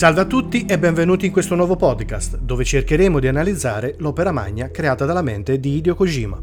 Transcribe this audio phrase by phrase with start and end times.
[0.00, 4.70] Salve a tutti e benvenuti in questo nuovo podcast, dove cercheremo di analizzare l'opera magna
[4.70, 6.40] creata dalla mente di Hideo Kojima.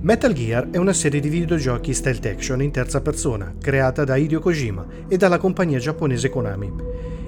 [0.00, 4.40] Metal Gear è una serie di videogiochi stealth action in terza persona, creata da Hideo
[4.40, 6.72] Kojima e dalla compagnia giapponese Konami.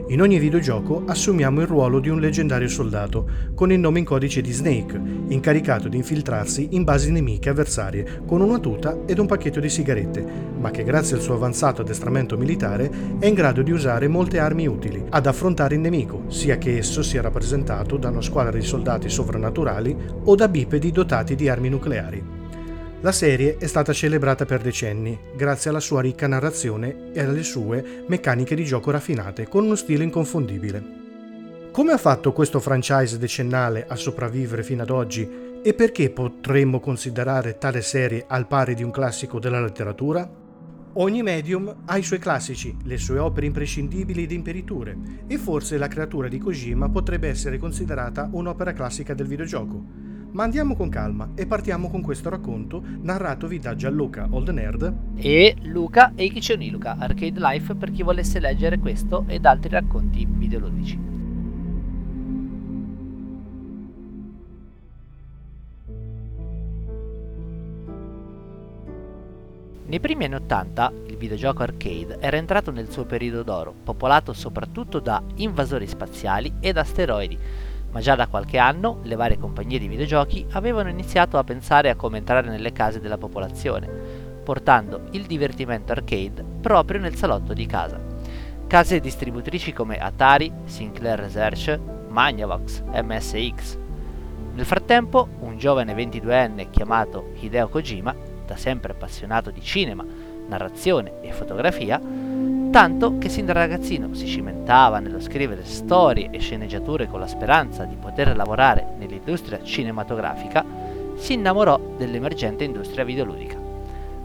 [0.08, 4.40] In ogni videogioco assumiamo il ruolo di un leggendario soldato, con il nome in codice
[4.40, 9.60] di Snake, incaricato di infiltrarsi in basi nemiche avversarie con una tuta ed un pacchetto
[9.60, 10.24] di sigarette,
[10.58, 14.66] ma che grazie al suo avanzato addestramento militare è in grado di usare molte armi
[14.66, 19.08] utili ad affrontare il nemico, sia che esso sia rappresentato da una squadra di soldati
[19.08, 22.41] sovrannaturali o da bipedi dotati di armi nucleari.
[23.02, 28.04] La serie è stata celebrata per decenni, grazie alla sua ricca narrazione e alle sue
[28.06, 31.00] meccaniche di gioco raffinate, con uno stile inconfondibile.
[31.72, 35.28] Come ha fatto questo franchise decennale a sopravvivere fino ad oggi
[35.64, 40.30] e perché potremmo considerare tale serie al pari di un classico della letteratura?
[40.92, 45.88] Ogni medium ha i suoi classici, le sue opere imprescindibili ed imperiture, e forse la
[45.88, 50.11] creatura di Kojima potrebbe essere considerata un'opera classica del videogioco.
[50.32, 55.56] Ma andiamo con calma e partiamo con questo racconto narratovi da Gianluca Old Nerd e
[55.60, 56.32] Luca e
[56.70, 61.10] Luca Arcade Life per chi volesse leggere questo ed altri racconti videoludici.
[69.84, 75.00] Nei primi anni 80 il videogioco arcade era entrato nel suo periodo d'oro, popolato soprattutto
[75.00, 77.38] da invasori spaziali ed asteroidi,
[77.92, 81.94] ma già da qualche anno le varie compagnie di videogiochi avevano iniziato a pensare a
[81.94, 83.88] come entrare nelle case della popolazione,
[84.42, 88.00] portando il divertimento arcade proprio nel salotto di casa.
[88.66, 93.76] Case distributrici come Atari, Sinclair Research, Magnavox, MSX.
[94.54, 98.14] Nel frattempo, un giovane 22enne chiamato Hideo Kojima,
[98.46, 100.04] da sempre appassionato di cinema,
[100.48, 102.00] narrazione e fotografia,
[102.72, 107.84] tanto che sin da ragazzino si cimentava nello scrivere storie e sceneggiature con la speranza
[107.84, 110.64] di poter lavorare nell'industria cinematografica,
[111.16, 113.58] si innamorò dell'emergente industria videoludica.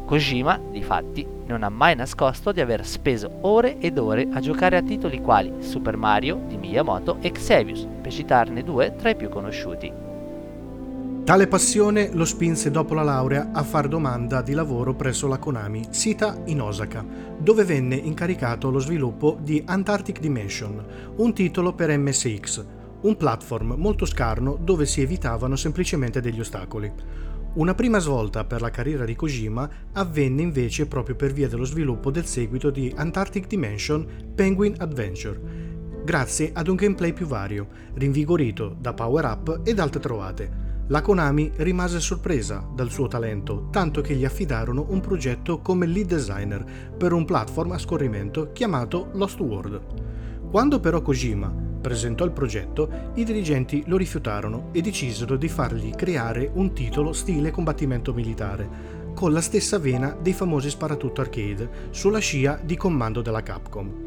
[0.05, 4.81] Kojima, difatti, non ha mai nascosto di aver speso ore ed ore a giocare a
[4.81, 10.06] titoli quali Super Mario di Miyamoto e Xevious, per citarne due tra i più conosciuti.
[11.27, 15.87] Tale passione lo spinse dopo la laurea a far domanda di lavoro presso la Konami,
[15.89, 17.05] sita in Osaka,
[17.37, 20.81] dove venne incaricato lo sviluppo di Antarctic Dimension,
[21.17, 22.65] un titolo per MSX,
[23.01, 26.89] un platform molto scarno dove si evitavano semplicemente degli ostacoli.
[27.55, 32.09] Una prima svolta per la carriera di Kojima avvenne invece proprio per via dello sviluppo
[32.09, 35.41] del seguito di Antarctic Dimension Penguin Adventure,
[36.05, 41.99] grazie ad un gameplay più vario, rinvigorito da power-up ed altre trovate la Konami rimase
[41.99, 46.63] sorpresa dal suo talento, tanto che gli affidarono un progetto come lead designer
[46.97, 49.81] per un platform a scorrimento chiamato Lost World.
[50.49, 56.49] Quando però Kojima presentò il progetto, i dirigenti lo rifiutarono e decisero di fargli creare
[56.53, 62.59] un titolo stile combattimento militare, con la stessa vena dei famosi sparatutto arcade, sulla scia
[62.63, 64.05] di comando della Capcom.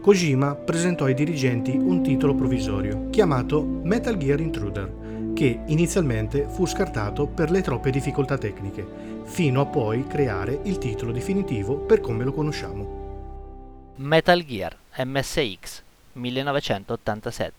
[0.00, 5.07] Kojima presentò ai dirigenti un titolo provvisorio, chiamato Metal Gear Intruder,
[5.38, 8.84] che inizialmente fu scartato per le troppe difficoltà tecniche,
[9.22, 13.92] fino a poi creare il titolo definitivo per come lo conosciamo.
[13.98, 15.82] Metal Gear MSX
[16.14, 17.52] 1987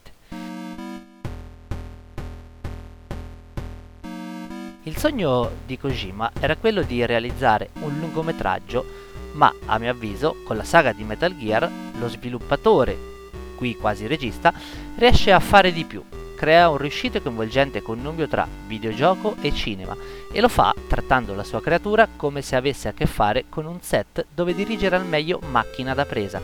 [4.83, 8.85] Il sogno di Kojima era quello di realizzare un lungometraggio,
[9.35, 12.97] ma a mio avviso con la saga di Metal Gear lo sviluppatore,
[13.55, 14.51] qui quasi regista,
[14.97, 16.03] riesce a fare di più
[16.39, 19.93] crea un riuscito e coinvolgente connubio tra videogioco e cinema
[20.31, 23.81] e lo fa trattando la sua creatura come se avesse a che fare con un
[23.81, 26.41] set dove dirigere al meglio macchina da presa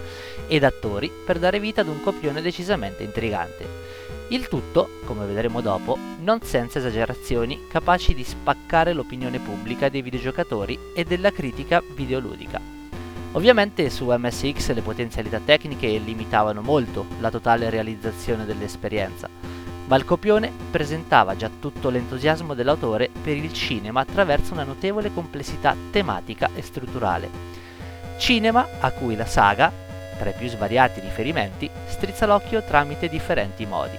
[0.48, 3.84] ed attori per dare vita ad un copione decisamente intrigante.
[4.32, 10.78] Il tutto, come vedremo dopo, non senza esagerazioni capaci di spaccare l'opinione pubblica dei videogiocatori
[10.94, 12.60] e della critica videoludica.
[13.32, 19.30] Ovviamente su MSX le potenzialità tecniche limitavano molto la totale realizzazione dell'esperienza,
[19.86, 25.76] ma il copione presentava già tutto l'entusiasmo dell'autore per il cinema attraverso una notevole complessità
[25.92, 27.30] tematica e strutturale.
[28.18, 29.72] Cinema a cui la saga,
[30.18, 33.98] tra i più svariati riferimenti, strizza l'occhio tramite differenti modi.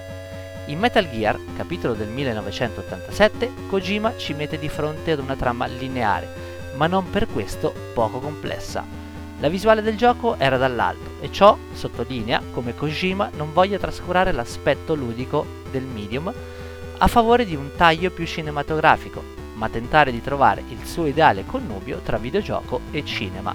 [0.67, 6.29] In Metal Gear, capitolo del 1987, Kojima ci mette di fronte ad una trama lineare,
[6.75, 8.85] ma non per questo poco complessa.
[9.39, 14.95] La visuale del gioco era dall'alto e ciò sottolinea come Kojima non voglia trascurare l'aspetto
[14.95, 16.33] ludico del medium
[16.97, 19.23] a favore di un taglio più cinematografico,
[19.57, 23.55] ma tentare di trovare il suo ideale connubio tra videogioco e cinema.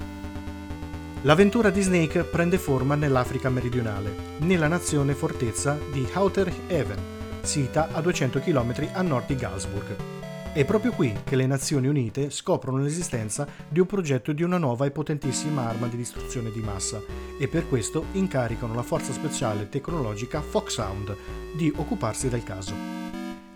[1.24, 7.00] L'avventura di Snake prende forma nell'Africa meridionale, nella nazione fortezza di Outer Haven,
[7.42, 10.21] sita a 200 km a nord di Galsburg.
[10.54, 14.86] È proprio qui che le Nazioni Unite scoprono l'esistenza di un progetto di una nuova
[14.86, 17.02] e potentissima arma di distruzione di massa
[17.40, 21.16] e per questo incaricano la forza speciale tecnologica Foxhound
[21.56, 22.74] di occuparsi del caso.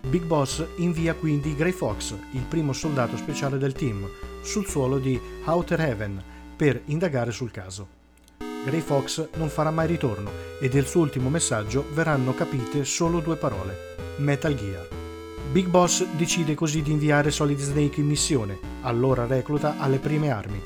[0.07, 4.07] Big Boss invia quindi Grey Fox, il primo soldato speciale del team,
[4.41, 6.23] sul suolo di Outer Haven
[6.55, 7.87] per indagare sul caso.
[8.37, 10.31] Grey Fox non farà mai ritorno
[10.61, 13.75] e del suo ultimo messaggio verranno capite solo due parole:
[14.19, 14.94] Metal Gear.
[15.51, 20.61] Big Boss decide così di inviare Solid Snake in missione, allora recluta alle prime armi.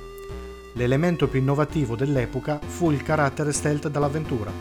[0.74, 4.52] L'elemento più innovativo dell'epoca fu il carattere stealth dell'avventura,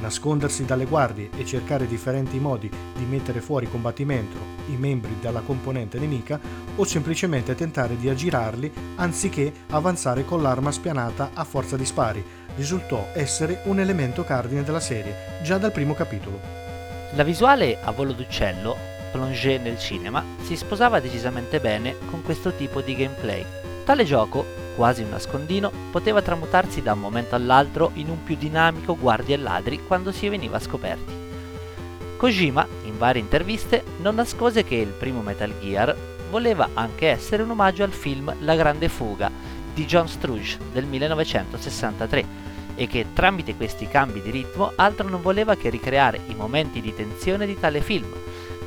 [0.00, 4.36] nascondersi dalle guardie e cercare differenti modi di mettere fuori combattimento
[4.68, 6.38] i membri della componente nemica
[6.76, 12.22] o semplicemente tentare di aggirarli anziché avanzare con l'arma spianata a forza di spari,
[12.56, 16.40] risultò essere un elemento cardine della serie già dal primo capitolo.
[17.14, 22.80] La visuale a volo d'uccello, plongé nel cinema, si sposava decisamente bene con questo tipo
[22.80, 23.44] di gameplay.
[23.84, 24.44] Tale gioco,
[24.76, 29.38] quasi un nascondino, poteva tramutarsi da un momento all'altro in un più dinamico guardie e
[29.38, 31.12] ladri quando si veniva scoperti.
[32.16, 35.96] Kojima, in varie interviste, non nascose che il primo Metal Gear
[36.30, 39.30] voleva anche essere un omaggio al film La Grande Fuga
[39.72, 45.56] di John Struge del 1963 e che tramite questi cambi di ritmo altro non voleva
[45.56, 48.12] che ricreare i momenti di tensione di tale film,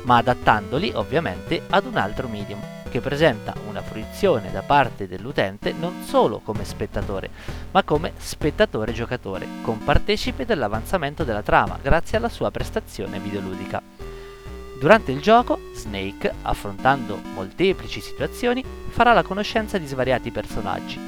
[0.04, 2.60] ma adattandoli ovviamente ad un altro medium,
[2.92, 7.30] che presenta una fruizione da parte dell'utente non solo come spettatore,
[7.70, 13.80] ma come spettatore-giocatore, compartecipe dell'avanzamento della trama grazie alla sua prestazione videoludica.
[14.78, 20.98] Durante il gioco, Snake, affrontando molteplici situazioni, farà la conoscenza di svariati personaggi,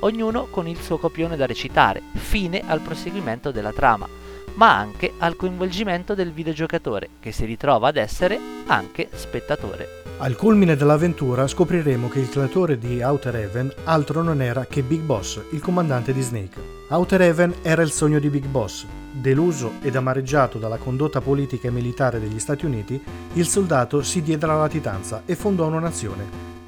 [0.00, 4.06] ognuno con il suo copione da recitare, fine al proseguimento della trama,
[4.54, 10.00] ma anche al coinvolgimento del videogiocatore, che si ritrova ad essere anche spettatore.
[10.18, 15.00] Al culmine dell'avventura scopriremo che il creatore di Outer Heaven altro non era che Big
[15.00, 16.60] Boss, il comandante di Snake.
[16.90, 18.84] Outer Heaven era il sogno di Big Boss.
[19.10, 23.02] Deluso ed amareggiato dalla condotta politica e militare degli Stati Uniti,
[23.32, 26.24] il soldato si diede alla latitanza e fondò una nazione,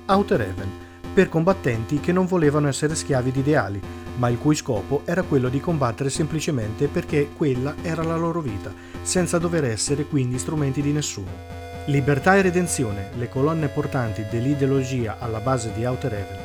[0.06, 0.70] Outer Heaven,
[1.14, 3.81] per combattenti che non volevano essere schiavi di ideali,
[4.16, 8.75] ma il cui scopo era quello di combattere semplicemente perché quella era la loro vita,
[9.00, 11.31] senza dover essere quindi strumenti di nessuno.
[11.87, 16.38] Libertà e redenzione, le colonne portanti dell'ideologia alla base di Outer Heaven.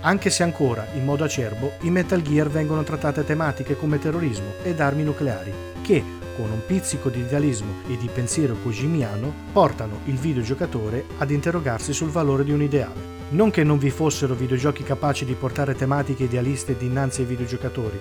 [0.00, 4.80] Anche se ancora, in modo acerbo, in Metal Gear vengono trattate tematiche come terrorismo ed
[4.80, 6.02] armi nucleari, che,
[6.36, 12.10] con un pizzico di idealismo e di pensiero kojimiano, portano il videogiocatore ad interrogarsi sul
[12.10, 13.13] valore di un ideale.
[13.30, 17.98] Non che non vi fossero videogiochi capaci di portare tematiche idealiste dinanzi ai videogiocatori,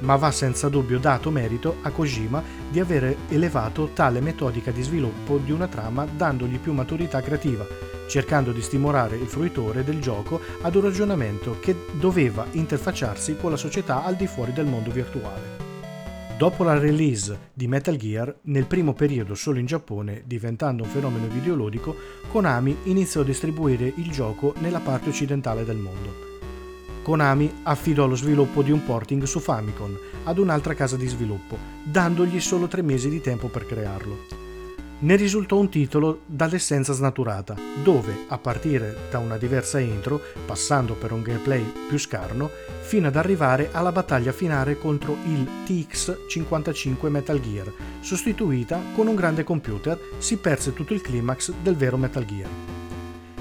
[0.00, 5.38] ma va senza dubbio dato merito a Kojima di aver elevato tale metodica di sviluppo
[5.38, 7.64] di una trama dandogli più maturità creativa,
[8.08, 13.56] cercando di stimolare il fruitore del gioco ad un ragionamento che doveva interfacciarsi con la
[13.56, 15.63] società al di fuori del mondo virtuale.
[16.36, 21.28] Dopo la release di Metal Gear, nel primo periodo solo in Giappone, diventando un fenomeno
[21.28, 21.94] videoludico,
[22.28, 26.32] Konami iniziò a distribuire il gioco nella parte occidentale del mondo.
[27.04, 32.40] Konami affidò lo sviluppo di un porting su Famicom ad un'altra casa di sviluppo, dandogli
[32.40, 34.43] solo tre mesi di tempo per crearlo
[35.04, 41.12] ne risultò un titolo dall'essenza snaturata, dove, a partire da una diversa intro, passando per
[41.12, 47.70] un gameplay più scarno, fino ad arrivare alla battaglia finale contro il TX-55 Metal Gear,
[48.00, 52.48] sostituita con un grande computer, si perse tutto il climax del vero Metal Gear.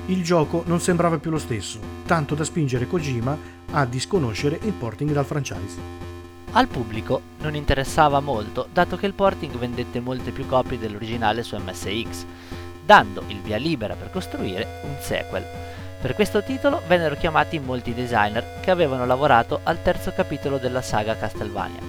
[0.08, 3.38] Il gioco non sembrava più lo stesso, tanto da spingere Kojima
[3.72, 6.12] a disconoscere il porting dal franchise.
[6.55, 11.57] Al pubblico non interessava molto, dato che il porting vendette molte più copie dell'originale su
[11.57, 12.25] MSX,
[12.86, 15.43] dando il via libera per costruire un sequel.
[16.00, 21.17] Per questo titolo vennero chiamati molti designer che avevano lavorato al terzo capitolo della saga
[21.17, 21.81] Castlevania,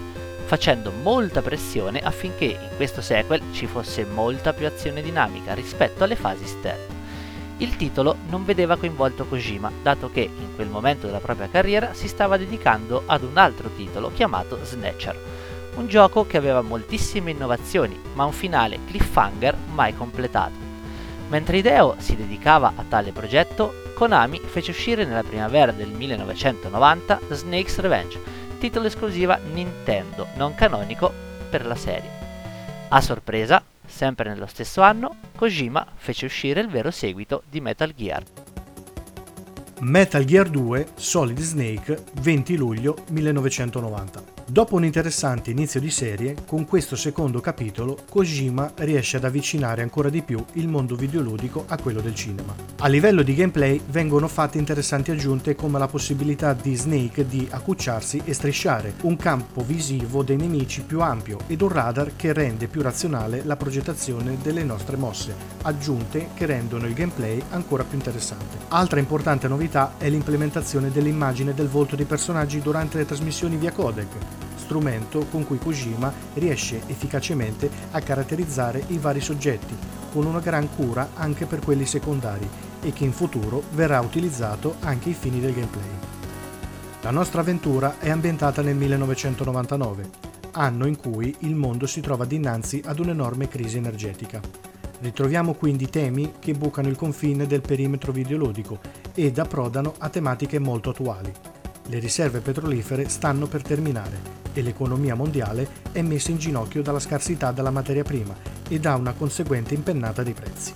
[0.47, 6.17] facendo molta pressione affinché in questo sequel ci fosse molta più azione dinamica rispetto alle
[6.17, 6.94] fasi stealth.
[7.59, 12.09] Il titolo non vedeva coinvolto Kojima, dato che in quel momento della propria carriera si
[12.09, 15.17] stava dedicando ad un altro titolo chiamato Snatcher,
[15.77, 20.63] un gioco che aveva moltissime innovazioni, ma un finale cliffhanger mai completato.
[21.29, 27.79] Mentre Hideo si dedicava a tale progetto, Konami fece uscire nella primavera del 1990 Snake's
[27.79, 28.21] Revenge,
[28.59, 31.13] titolo esclusiva Nintendo, non canonico
[31.49, 32.11] per la serie.
[32.89, 33.63] A sorpresa,
[33.95, 38.25] Sempre nello stesso anno, Kojima fece uscire il vero seguito di Metal Gear.
[39.83, 44.34] Metal Gear 2 Solid Snake 20 luglio 1990.
[44.47, 50.11] Dopo un interessante inizio di serie, con questo secondo capitolo Kojima riesce ad avvicinare ancora
[50.11, 52.55] di più il mondo videoludico a quello del cinema.
[52.81, 58.21] A livello di gameplay vengono fatte interessanti aggiunte come la possibilità di Snake di accucciarsi
[58.23, 62.83] e strisciare, un campo visivo dei nemici più ampio ed un radar che rende più
[62.83, 68.59] razionale la progettazione delle nostre mosse, aggiunte che rendono il gameplay ancora più interessante.
[68.69, 74.43] Altra importante novità è l'implementazione dell'immagine del volto dei personaggi durante le trasmissioni via codec,
[74.65, 79.77] strumento con cui Kojima riesce efficacemente a caratterizzare i vari soggetti,
[80.11, 82.49] con una gran cura anche per quelli secondari
[82.81, 85.89] e che in futuro verrà utilizzato anche ai fini del gameplay.
[87.03, 90.09] La nostra avventura è ambientata nel 1999,
[90.53, 94.41] anno in cui il mondo si trova dinanzi ad un'enorme crisi energetica.
[95.01, 98.79] Ritroviamo quindi temi che bucano il confine del perimetro videoludico
[99.15, 101.33] ed approdano a tematiche molto attuali.
[101.87, 107.53] Le riserve petrolifere stanno per terminare e l'economia mondiale è messa in ginocchio dalla scarsità
[107.53, 108.35] della materia prima
[108.67, 110.73] e da una conseguente impennata dei prezzi.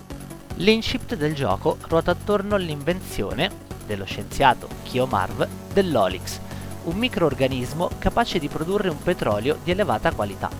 [0.56, 3.50] L'incipit del gioco ruota attorno all'invenzione
[3.86, 6.40] dello scienziato Kyo Marv dell'Olix,
[6.84, 10.50] un microorganismo capace di produrre un petrolio di elevata qualità.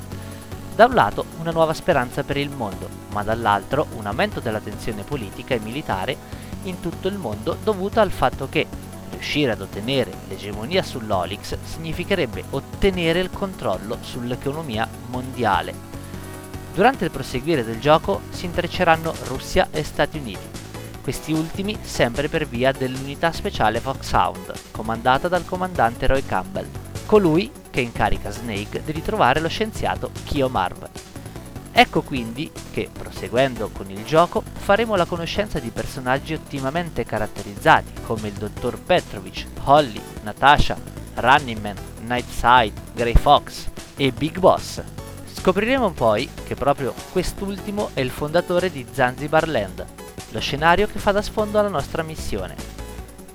[0.75, 5.03] Da un lato una nuova speranza per il mondo, ma dall'altro un aumento della tensione
[5.03, 6.17] politica e militare
[6.63, 8.67] in tutto il mondo dovuto al fatto che
[9.19, 15.75] riuscire ad ottenere l'egemonia sull'Olix significherebbe ottenere il controllo sull'economia mondiale.
[16.73, 20.57] Durante il proseguire del gioco si intrecceranno Russia e Stati Uniti,
[21.03, 26.69] questi ultimi sempre per via dell'unità speciale Foxhound, comandata dal comandante Roy Campbell,
[27.05, 31.08] colui che incarica Snake di ritrovare lo scienziato Kyo Marv.
[31.79, 38.27] Ecco quindi che, proseguendo con il gioco, faremo la conoscenza di personaggi ottimamente caratterizzati come
[38.27, 40.77] il dottor Petrovich, Holly, Natasha,
[41.15, 44.83] Running Man, Nightside, Grey Fox e Big Boss.
[45.33, 49.87] Scopriremo poi che proprio quest'ultimo è il fondatore di Zanzibar Land,
[50.31, 52.57] lo scenario che fa da sfondo alla nostra missione.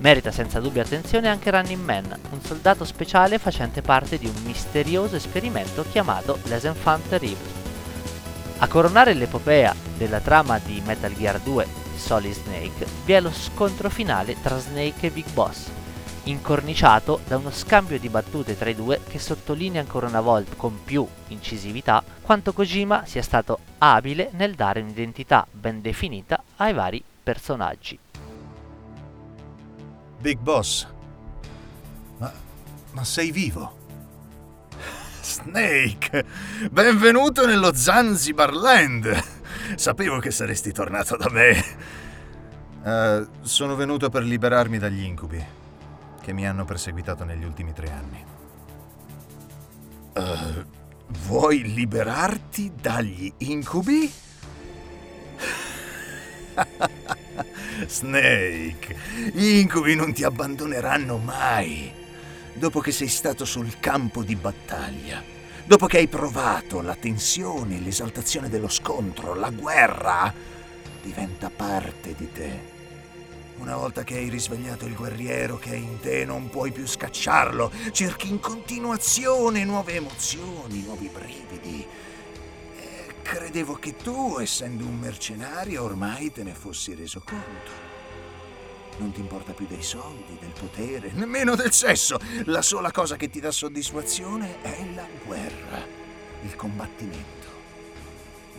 [0.00, 5.16] Merita senza dubbio attenzione anche Running Man, un soldato speciale facente parte di un misterioso
[5.16, 7.53] esperimento chiamato l'Esenfant Reeve.
[8.58, 13.90] A coronare l'epopea della trama di Metal Gear 2 Solid Snake vi è lo scontro
[13.90, 15.68] finale tra Snake e Big Boss,
[16.24, 20.78] incorniciato da uno scambio di battute tra i due che sottolinea ancora una volta con
[20.84, 27.98] più incisività quanto Kojima sia stato abile nel dare un'identità ben definita ai vari personaggi.
[30.20, 30.86] Big Boss,
[32.18, 32.32] ma,
[32.92, 33.82] ma sei vivo?
[35.24, 36.22] Snake,
[36.70, 39.24] benvenuto nello Zanzibar Land.
[39.74, 41.64] Sapevo che saresti tornato da me.
[42.82, 45.42] Uh, sono venuto per liberarmi dagli incubi
[46.20, 48.24] che mi hanno perseguitato negli ultimi tre anni.
[50.12, 50.62] Uh,
[51.24, 54.12] vuoi liberarti dagli incubi?
[57.88, 58.96] Snake,
[59.32, 62.02] gli incubi non ti abbandoneranno mai
[62.54, 65.22] dopo che sei stato sul campo di battaglia,
[65.64, 70.32] dopo che hai provato la tensione, l'esaltazione dello scontro, la guerra,
[71.02, 72.72] diventa parte di te.
[73.56, 77.70] Una volta che hai risvegliato il guerriero che è in te, non puoi più scacciarlo.
[77.92, 81.86] Cerchi in continuazione nuove emozioni, nuovi brividi.
[82.76, 87.83] E credevo che tu, essendo un mercenario, ormai te ne fossi reso conto.
[88.96, 92.18] Non ti importa più dei soldi, del potere, nemmeno del sesso.
[92.44, 95.84] La sola cosa che ti dà soddisfazione è la guerra,
[96.42, 97.32] il combattimento.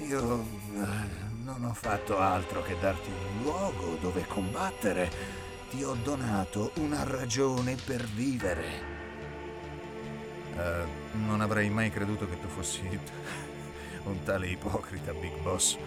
[0.07, 5.09] Io eh, non ho fatto altro che darti un luogo dove combattere.
[5.69, 8.93] Ti ho donato una ragione per vivere.
[10.55, 12.81] Uh, non avrei mai creduto che tu fossi
[14.03, 15.77] un tale ipocrita, Big Boss.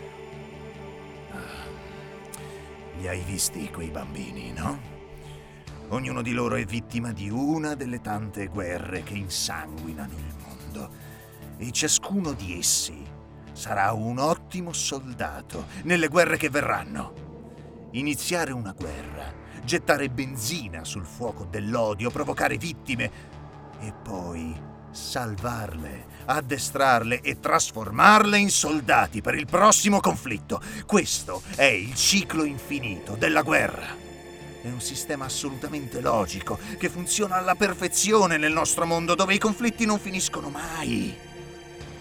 [2.99, 4.97] Li hai visti quei bambini, no?
[5.91, 10.91] Ognuno di loro è vittima di una delle tante guerre che insanguinano il mondo.
[11.59, 13.01] E ciascuno di essi
[13.53, 17.89] sarà un ottimo soldato nelle guerre che verranno.
[17.93, 23.11] Iniziare una guerra, gettare benzina sul fuoco dell'odio, provocare vittime
[23.79, 24.68] e poi
[24.99, 30.61] salvarle, addestrarle e trasformarle in soldati per il prossimo conflitto.
[30.85, 34.07] Questo è il ciclo infinito della guerra.
[34.61, 39.87] È un sistema assolutamente logico che funziona alla perfezione nel nostro mondo dove i conflitti
[39.87, 41.17] non finiscono mai.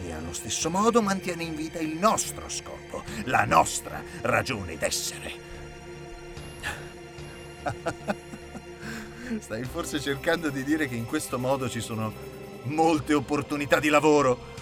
[0.03, 5.45] E allo stesso modo mantiene in vita il nostro scopo, la nostra ragione d'essere.
[9.39, 12.36] Stai forse cercando di dire che in questo modo ci sono
[12.67, 14.55] molte opportunità di lavoro?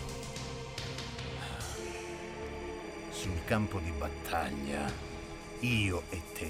[3.10, 4.92] Sul campo di battaglia,
[5.60, 6.50] io e te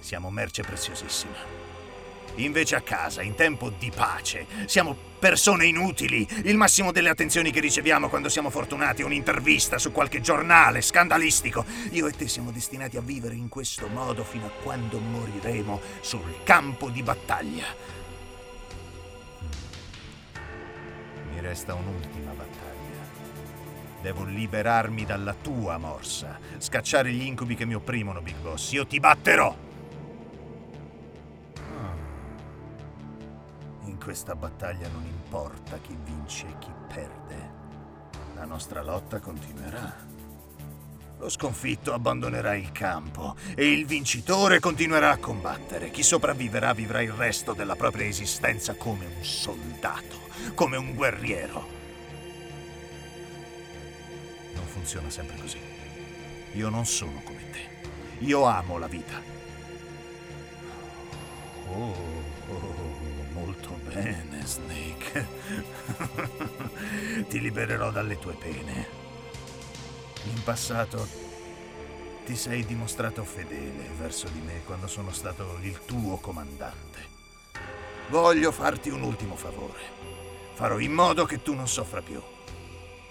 [0.00, 1.70] siamo merce preziosissima.
[2.36, 6.26] Invece a casa, in tempo di pace, siamo persone inutili.
[6.44, 11.64] Il massimo delle attenzioni che riceviamo quando siamo fortunati è un'intervista su qualche giornale scandalistico.
[11.90, 16.42] Io e te siamo destinati a vivere in questo modo fino a quando moriremo sul
[16.42, 18.01] campo di battaglia.
[21.42, 22.70] Resta un'ultima battaglia.
[24.00, 28.72] Devo liberarmi dalla tua morsa, scacciare gli incubi che mi opprimono, Big Boss.
[28.72, 29.70] Io ti batterò!
[34.02, 37.50] questa battaglia non importa chi vince e chi perde.
[38.34, 40.11] La nostra lotta continuerà.
[41.22, 45.92] Lo sconfitto abbandonerà il campo e il vincitore continuerà a combattere.
[45.92, 50.18] Chi sopravviverà vivrà il resto della propria esistenza come un soldato,
[50.56, 51.68] come un guerriero.
[54.54, 55.60] Non funziona sempre così.
[56.54, 57.68] Io non sono come te.
[58.24, 59.22] Io amo la vita.
[61.68, 61.94] Oh,
[62.48, 63.00] oh.
[63.32, 65.26] Molto bene, Snake.
[67.30, 69.01] ti libererò dalle tue pene.
[70.24, 71.06] In passato
[72.24, 77.10] ti sei dimostrato fedele verso di me quando sono stato il tuo comandante.
[78.08, 79.80] Voglio farti un ultimo favore.
[80.54, 82.22] Farò in modo che tu non soffra più.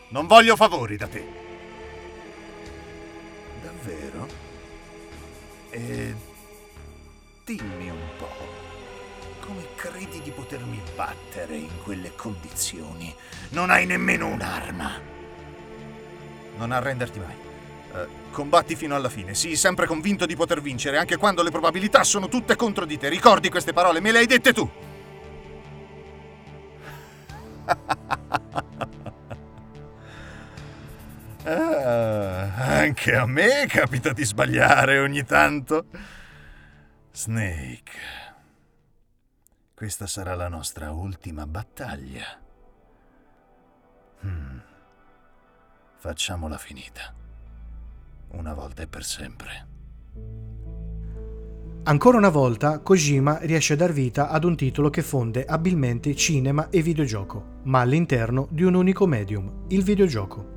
[0.09, 1.25] Non voglio favori da te.
[3.61, 4.27] Davvero?
[5.69, 6.15] E
[7.43, 8.59] dimmi un po'.
[9.41, 13.13] Come credi di potermi battere in quelle condizioni?
[13.49, 15.20] Non hai nemmeno un'arma.
[16.57, 17.35] Non arrenderti mai.
[17.93, 22.03] Uh, combatti fino alla fine, sii sempre convinto di poter vincere, anche quando le probabilità
[22.03, 23.09] sono tutte contro di te.
[23.09, 24.69] Ricordi queste parole, me le hai dette tu.
[31.43, 35.85] ah, anche a me capita di sbagliare ogni tanto.
[37.11, 38.19] Snake.
[39.73, 42.39] Questa sarà la nostra ultima battaglia.
[44.21, 44.59] Hmm.
[46.01, 47.13] Facciamola finita.
[48.29, 49.67] Una volta e per sempre.
[51.83, 56.69] Ancora una volta Kojima riesce a dar vita ad un titolo che fonde abilmente cinema
[56.71, 60.47] e videogioco, ma all'interno di un unico medium, il videogioco.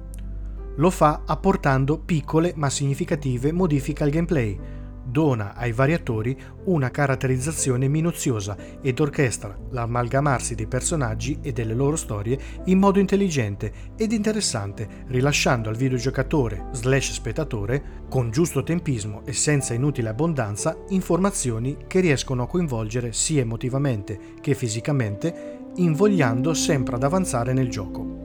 [0.76, 4.58] Lo fa apportando piccole ma significative modifiche al gameplay,
[5.14, 11.94] dona ai vari attori una caratterizzazione minuziosa ed orchestra l'amalgamarsi dei personaggi e delle loro
[11.94, 19.32] storie in modo intelligente ed interessante, rilasciando al videogiocatore slash spettatore, con giusto tempismo e
[19.32, 27.04] senza inutile abbondanza, informazioni che riescono a coinvolgere sia emotivamente che fisicamente, invogliando sempre ad
[27.04, 28.23] avanzare nel gioco.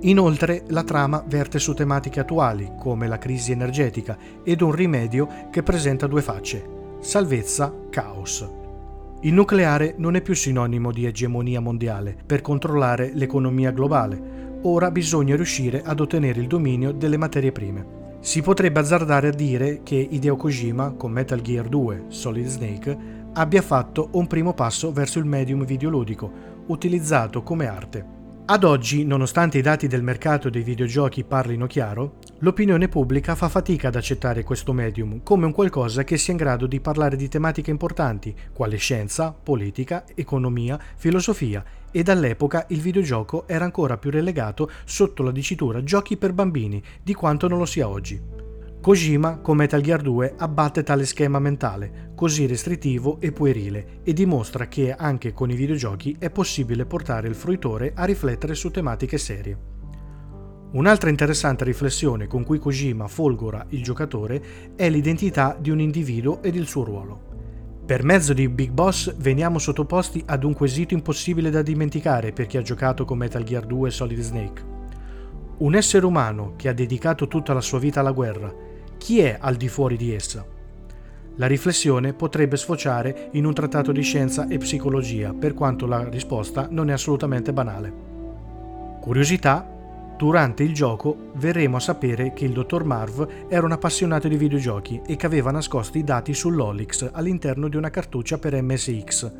[0.00, 5.62] Inoltre la trama verte su tematiche attuali come la crisi energetica ed un rimedio che
[5.62, 6.64] presenta due facce,
[7.00, 8.46] salvezza, caos.
[9.22, 15.34] Il nucleare non è più sinonimo di egemonia mondiale per controllare l'economia globale, ora bisogna
[15.34, 17.94] riuscire ad ottenere il dominio delle materie prime.
[18.20, 22.98] Si potrebbe azzardare a dire che Hideo Kojima con Metal Gear 2 Solid Snake
[23.32, 26.30] abbia fatto un primo passo verso il medium videoludico,
[26.66, 28.15] utilizzato come arte.
[28.48, 33.88] Ad oggi, nonostante i dati del mercato dei videogiochi parlino chiaro, l'opinione pubblica fa fatica
[33.88, 37.72] ad accettare questo medium come un qualcosa che sia in grado di parlare di tematiche
[37.72, 45.24] importanti, quale scienza, politica, economia, filosofia, e dall'epoca il videogioco era ancora più relegato sotto
[45.24, 48.46] la dicitura giochi per bambini di quanto non lo sia oggi.
[48.86, 54.68] Kojima con Metal Gear 2 abbatte tale schema mentale, così restrittivo e puerile, e dimostra
[54.68, 59.58] che anche con i videogiochi è possibile portare il fruitore a riflettere su tematiche serie.
[60.74, 64.40] Un'altra interessante riflessione con cui Kojima folgora il giocatore
[64.76, 67.82] è l'identità di un individuo ed il suo ruolo.
[67.84, 72.56] Per mezzo di Big Boss veniamo sottoposti ad un quesito impossibile da dimenticare per chi
[72.56, 74.74] ha giocato con Metal Gear 2 e Solid Snake.
[75.58, 79.56] Un essere umano che ha dedicato tutta la sua vita alla guerra chi è al
[79.56, 80.44] di fuori di essa?
[81.36, 86.66] La riflessione potrebbe sfociare in un trattato di scienza e psicologia, per quanto la risposta
[86.70, 87.92] non è assolutamente banale.
[89.00, 89.74] Curiosità?
[90.16, 95.02] Durante il gioco verremo a sapere che il dottor Marv era un appassionato di videogiochi
[95.06, 99.32] e che aveva nascosto i dati sull'Olix all'interno di una cartuccia per MSX,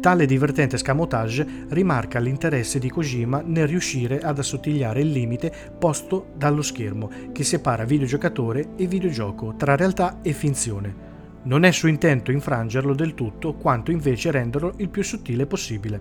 [0.00, 6.62] Tale divertente scamotage rimarca l'interesse di Kojima nel riuscire ad assottigliare il limite posto dallo
[6.62, 11.08] schermo che separa videogiocatore e videogioco tra realtà e finzione.
[11.42, 16.00] Non è suo intento infrangerlo del tutto, quanto invece renderlo il più sottile possibile.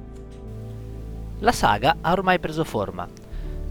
[1.40, 3.06] La saga ha ormai preso forma.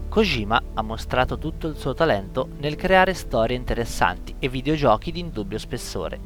[0.09, 5.57] Kojima ha mostrato tutto il suo talento nel creare storie interessanti e videogiochi di indubbio
[5.57, 6.19] spessore.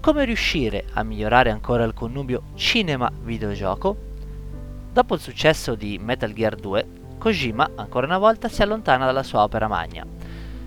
[0.00, 3.96] Come riuscire a migliorare ancora il connubio cinema-videogioco?
[4.92, 6.86] Dopo il successo di Metal Gear 2,
[7.18, 10.06] Kojima ancora una volta si allontana dalla sua opera magna,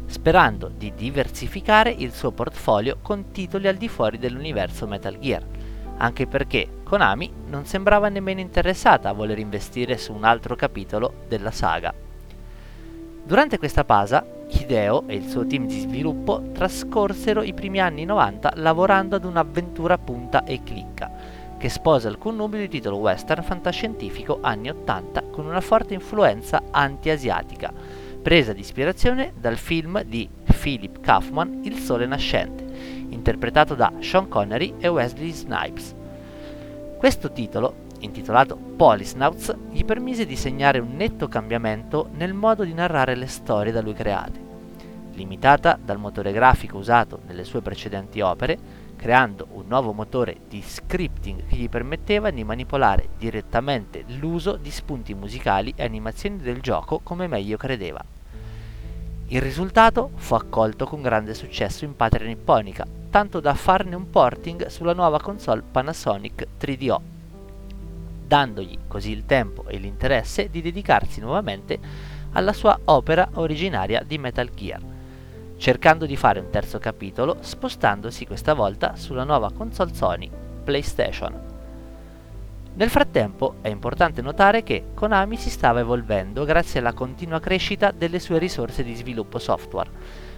[0.05, 5.47] sperando di diversificare il suo portfolio con titoli al di fuori dell'universo Metal Gear,
[5.97, 11.51] anche perché Konami non sembrava nemmeno interessata a voler investire su un altro capitolo della
[11.51, 11.93] saga.
[13.23, 18.53] Durante questa pausa, Hideo e il suo team di sviluppo trascorsero i primi anni 90
[18.55, 21.09] lavorando ad un'avventura punta e clicca,
[21.57, 27.71] che sposa il connubio di titolo western fantascientifico anni 80 con una forte influenza anti-asiatica,
[28.21, 32.65] presa di ispirazione dal film di Philip Kaufman Il Sole Nascente,
[33.09, 35.95] interpretato da Sean Connery e Wesley Snipes.
[36.97, 43.15] Questo titolo, intitolato Polisnauts, gli permise di segnare un netto cambiamento nel modo di narrare
[43.15, 44.39] le storie da lui create.
[45.13, 48.57] Limitata dal motore grafico usato nelle sue precedenti opere,
[48.95, 55.13] creando un nuovo motore di scripting che gli permetteva di manipolare direttamente l'uso di spunti
[55.13, 58.03] musicali e animazioni del gioco come meglio credeva.
[59.27, 64.67] Il risultato fu accolto con grande successo in patria nipponica, tanto da farne un porting
[64.67, 66.99] sulla nuova console Panasonic 3DO,
[68.31, 71.77] dandogli così il tempo e l'interesse di dedicarsi nuovamente
[72.31, 74.79] alla sua opera originaria di Metal Gear
[75.57, 80.27] cercando di fare un terzo capitolo spostandosi questa volta sulla nuova console Sony
[80.63, 81.39] PlayStation.
[82.73, 88.19] Nel frattempo è importante notare che Konami si stava evolvendo grazie alla continua crescita delle
[88.19, 89.91] sue risorse di sviluppo software,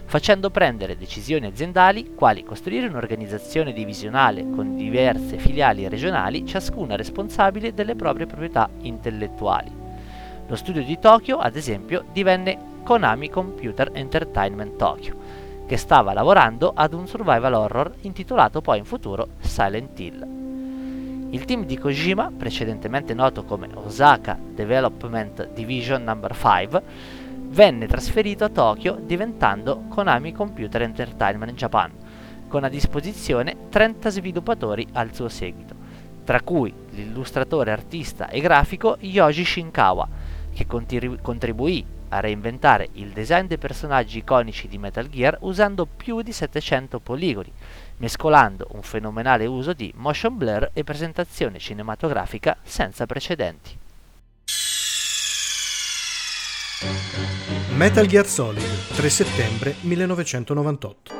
[0.06, 7.94] facendo prendere decisioni aziendali quali costruire un'organizzazione divisionale con diverse filiali regionali, ciascuna responsabile delle
[7.94, 9.70] proprie proprietà intellettuali.
[10.46, 15.16] Lo studio di Tokyo, ad esempio, divenne Konami Computer Entertainment Tokyo,
[15.66, 20.26] che stava lavorando ad un survival horror intitolato poi in futuro Silent Hill.
[21.30, 26.20] Il team di Kojima, precedentemente noto come Osaka Development Division No.
[26.32, 26.82] 5,
[27.54, 31.92] venne trasferito a Tokyo diventando Konami Computer Entertainment Japan,
[32.48, 35.72] con a disposizione 30 sviluppatori al suo seguito,
[36.24, 40.08] tra cui l'illustratore artista e grafico Yoji Shinkawa,
[40.52, 46.32] che contribuì a reinventare il design dei personaggi iconici di Metal Gear usando più di
[46.32, 47.52] 700 poligoni,
[47.98, 53.78] mescolando un fenomenale uso di motion blur e presentazione cinematografica senza precedenti.
[57.76, 58.62] Metal Gear Solid
[58.94, 61.12] 3 settembre 1998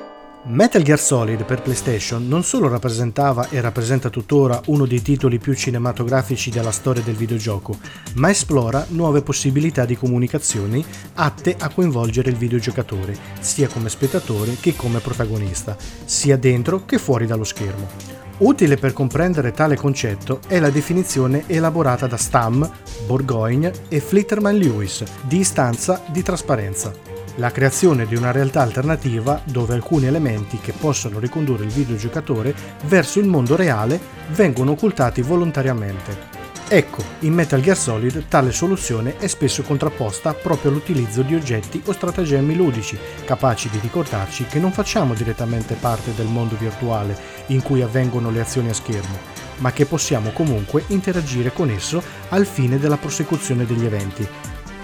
[0.45, 5.53] Metal Gear Solid per PlayStation non solo rappresentava e rappresenta tuttora uno dei titoli più
[5.55, 7.77] cinematografici della storia del videogioco,
[8.15, 14.77] ma esplora nuove possibilità di comunicazioni atte a coinvolgere il videogiocatore, sia come spettatore che
[14.77, 18.14] come protagonista, sia dentro che fuori dallo schermo.
[18.39, 22.69] Utile per comprendere tale concetto è la definizione elaborata da Stam,
[23.07, 29.75] Borgogne e Flitterman Lewis di istanza di trasparenza la creazione di una realtà alternativa dove
[29.75, 33.99] alcuni elementi che possono ricondurre il videogiocatore verso il mondo reale
[34.31, 36.34] vengono occultati volontariamente.
[36.67, 41.93] Ecco, in Metal Gear Solid tale soluzione è spesso contrapposta proprio all'utilizzo di oggetti o
[41.93, 47.17] stratagemmi ludici, capaci di ricordarci che non facciamo direttamente parte del mondo virtuale
[47.49, 49.19] in cui avvengono le azioni a schermo,
[49.59, 54.27] ma che possiamo comunque interagire con esso al fine della prosecuzione degli eventi,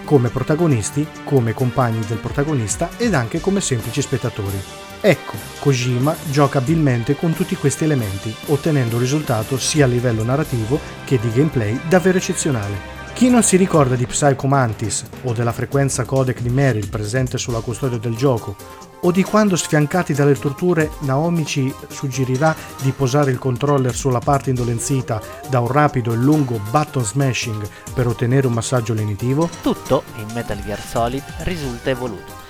[0.05, 4.90] come protagonisti, come compagni del protagonista ed anche come semplici spettatori.
[5.03, 10.79] Ecco, Kojima gioca abilmente con tutti questi elementi, ottenendo un risultato sia a livello narrativo
[11.05, 12.99] che di gameplay davvero eccezionale.
[13.15, 17.61] Chi non si ricorda di Psycho Mantis o della frequenza codec di Meryl presente sulla
[17.61, 18.57] custodia del gioco
[19.01, 24.51] o di quando sfiancati dalle torture Naomi ci suggerirà di posare il controller sulla parte
[24.51, 29.49] indolenzita da un rapido e lungo button smashing per ottenere un massaggio lenitivo?
[29.63, 32.50] Tutto in Metal Gear Solid risulta evoluto.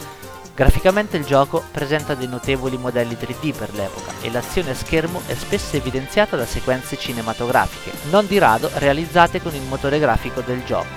[0.60, 5.32] Graficamente il gioco presenta dei notevoli modelli 3D per l'epoca e l'azione a schermo è
[5.32, 10.92] spesso evidenziata da sequenze cinematografiche, non di rado realizzate con il motore grafico del gioco,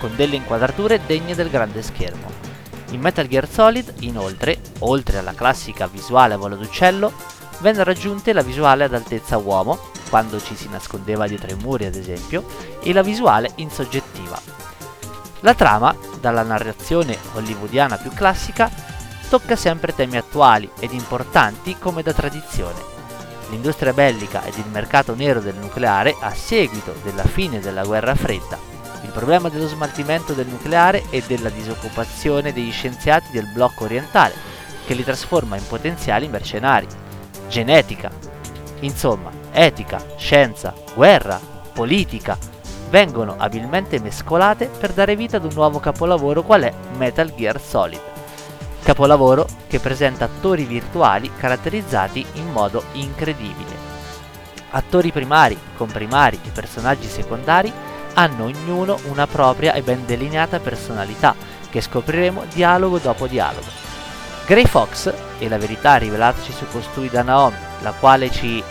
[0.00, 2.28] con delle inquadrature degne del grande schermo.
[2.90, 7.12] In Metal Gear Solid, inoltre, oltre alla classica visuale a volo d'uccello,
[7.58, 9.78] vennero aggiunte la visuale ad altezza uomo,
[10.10, 12.44] quando ci si nascondeva dietro i muri ad esempio,
[12.82, 14.40] e la visuale in soggettiva.
[15.42, 18.93] La trama, dalla narrazione hollywoodiana più classica,
[19.28, 22.92] tocca sempre temi attuali ed importanti come da tradizione.
[23.50, 28.58] l'industria bellica ed il mercato nero del nucleare a seguito della fine della guerra fredda,
[29.02, 34.34] il problema dello smaltimento del nucleare e della disoccupazione degli scienziati del blocco orientale,
[34.86, 36.86] che li trasforma in potenziali mercenari,
[37.48, 38.10] genetica,
[38.80, 41.38] insomma, etica, scienza, guerra,
[41.72, 42.36] politica,
[42.88, 48.13] vengono abilmente mescolate per dare vita ad un nuovo capolavoro qual è Metal Gear Solid.
[48.84, 53.74] Capolavoro che presenta attori virtuali caratterizzati in modo incredibile.
[54.72, 57.72] Attori primari, comprimari e personaggi secondari
[58.12, 61.34] hanno ognuno una propria e ben delineata personalità
[61.70, 63.66] che scopriremo dialogo dopo dialogo.
[64.44, 68.62] Grey Fox e la verità rivelataci su costui da Naomi, la quale ci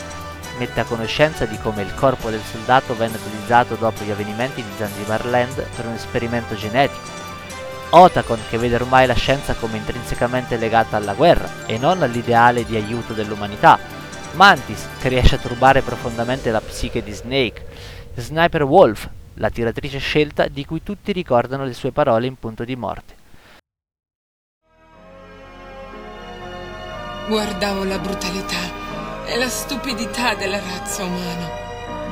[0.60, 4.70] mette a conoscenza di come il corpo del soldato venne utilizzato dopo gli avvenimenti di
[4.78, 7.23] Zanzibar Land per un esperimento genetico.
[7.96, 12.76] Otacon che vede ormai la scienza come intrinsecamente legata alla guerra e non all'ideale di
[12.76, 13.78] aiuto dell'umanità.
[14.34, 17.64] Mantis che riesce a turbare profondamente la psiche di Snake.
[18.16, 22.76] Sniper Wolf, la tiratrice scelta di cui tutti ricordano le sue parole in punto di
[22.76, 23.16] morte.
[27.28, 31.48] Guardavo la brutalità e la stupidità della razza umana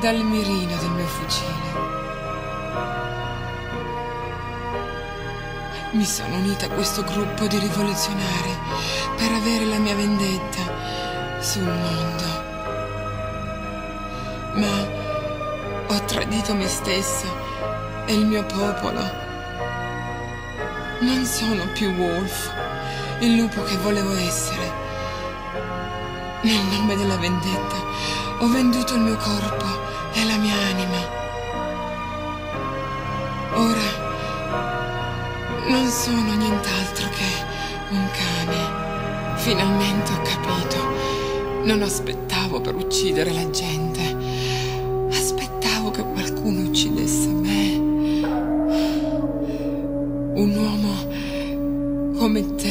[0.00, 1.91] dal mirino del mio fucile.
[5.92, 8.56] Mi sono unita a questo gruppo di rivoluzionari
[9.14, 12.24] per avere la mia vendetta sul mondo.
[14.54, 17.26] Ma ho tradito me stessa
[18.06, 19.02] e il mio popolo.
[21.00, 22.50] Non sono più Wolf,
[23.18, 24.72] il lupo che volevo essere.
[26.40, 27.76] Nel nome della vendetta
[28.38, 29.66] ho venduto il mio corpo
[30.14, 31.20] e la mia anima.
[33.56, 33.91] Ora
[35.72, 37.24] non sono nient'altro che
[37.92, 39.38] un cane.
[39.38, 41.64] Finalmente ho capito.
[41.64, 44.02] Non aspettavo per uccidere la gente.
[45.10, 47.76] Aspettavo che qualcuno uccidesse me.
[50.34, 52.61] Un uomo come te.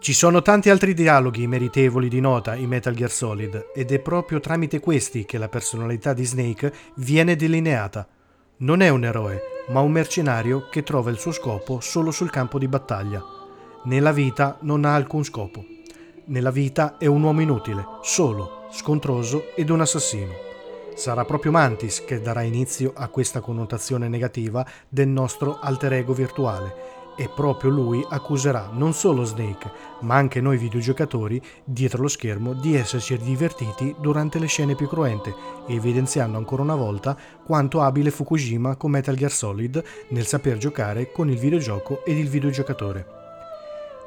[0.00, 4.38] Ci sono tanti altri dialoghi meritevoli di nota in Metal Gear Solid ed è proprio
[4.38, 8.06] tramite questi che la personalità di Snake viene delineata.
[8.58, 12.60] Non è un eroe, ma un mercenario che trova il suo scopo solo sul campo
[12.60, 13.22] di battaglia.
[13.84, 15.64] Nella vita non ha alcun scopo.
[16.26, 20.32] Nella vita è un uomo inutile, solo, scontroso ed un assassino.
[20.94, 26.97] Sarà proprio Mantis che darà inizio a questa connotazione negativa del nostro alter ego virtuale
[27.20, 29.70] e proprio lui accuserà non solo Snake,
[30.02, 35.34] ma anche noi videogiocatori dietro lo schermo di esserci divertiti durante le scene più cruente,
[35.66, 41.28] evidenziando ancora una volta quanto abile Fukushima con Metal Gear Solid nel saper giocare con
[41.28, 43.06] il videogioco ed il videogiocatore.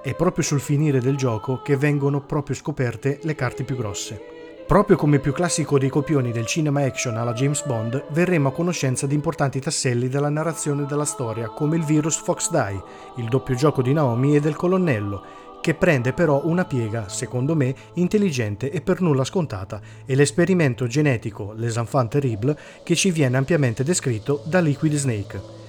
[0.02, 4.40] È proprio sul finire del gioco che vengono proprio scoperte le carte più grosse.
[4.67, 9.06] Proprio come più classico dei copioni del cinema action alla James Bond, verremo a conoscenza
[9.06, 12.82] di importanti tasselli della narrazione della storia, come il virus Fox Die,
[13.17, 15.24] il doppio gioco di Naomi e del colonnello,
[15.60, 21.54] che prende però una piega, secondo me, intelligente e per nulla scontata, e l'esperimento genetico,
[21.56, 25.61] Les Enfants Terribles, che ci viene ampiamente descritto da Liquid Snake.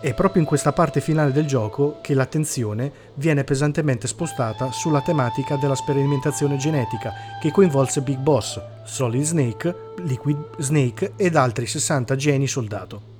[0.00, 5.56] È proprio in questa parte finale del gioco che l'attenzione viene pesantemente spostata sulla tematica
[5.56, 12.46] della sperimentazione genetica che coinvolse Big Boss, Solid Snake, Liquid Snake ed altri 60 geni
[12.46, 13.16] soldato.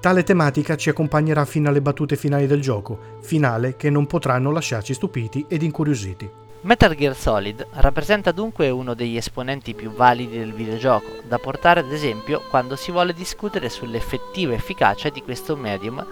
[0.00, 4.94] Tale tematica ci accompagnerà fino alle battute finali del gioco, finale che non potranno lasciarci
[4.94, 6.28] stupiti ed incuriositi.
[6.62, 11.90] Metal Gear Solid rappresenta dunque uno degli esponenti più validi del videogioco, da portare ad
[11.90, 16.06] esempio quando si vuole discutere sull'effettiva efficacia di questo medium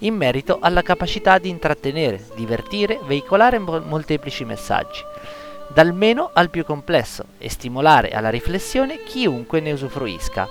[0.00, 5.02] in merito alla capacità di intrattenere, divertire, veicolare molteplici messaggi,
[5.68, 10.48] dal meno al più complesso, e stimolare alla riflessione chiunque ne usufruisca.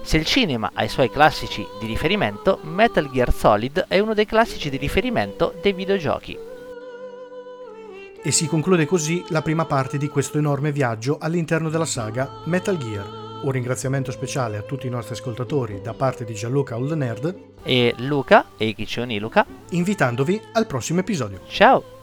[0.00, 4.26] Se il cinema ha i suoi classici di riferimento, Metal Gear Solid è uno dei
[4.26, 6.45] classici di riferimento dei videogiochi.
[8.26, 12.76] E si conclude così la prima parte di questo enorme viaggio all'interno della saga Metal
[12.76, 13.40] Gear.
[13.44, 17.94] Un ringraziamento speciale a tutti i nostri ascoltatori da parte di Gianluca Old Nerd e
[17.98, 21.42] Luca, e Chiccioni Luca, invitandovi al prossimo episodio.
[21.46, 21.95] Ciao!